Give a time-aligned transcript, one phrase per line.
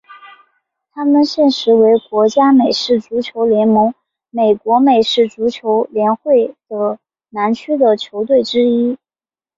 [0.95, 3.93] 他们现时为国家美式足球联盟
[4.31, 6.97] 美国美式足球联会的
[7.29, 8.97] 南区的球队之一。